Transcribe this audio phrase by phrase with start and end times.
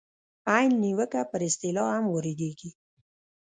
[0.53, 2.69] عین نیوکه پر اصطلاح هم واردېږي.